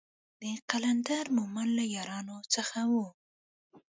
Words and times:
د 0.41 0.43
قلندر 0.69 1.25
مومند 1.37 1.71
له 1.79 1.85
يارانو 1.95 2.37
څخه 2.53 2.79
و. 2.91 2.93